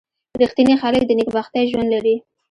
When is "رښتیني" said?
0.41-0.75